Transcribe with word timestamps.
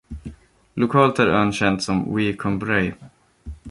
Lokalt 0.73 1.19
är 1.19 1.27
ön 1.27 1.51
känd 1.53 1.83
som 1.83 2.15
Wee 2.15 2.33
Cumbrae. 2.33 2.93